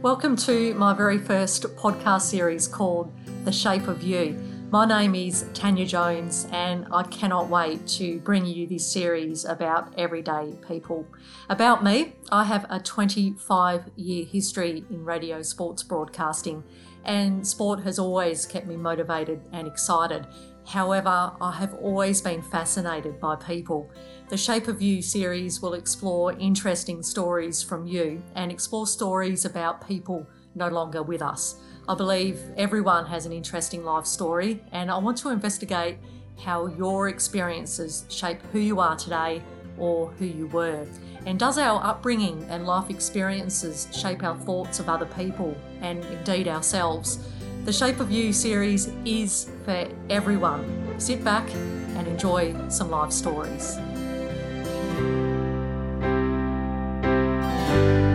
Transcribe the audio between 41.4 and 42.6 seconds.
our upbringing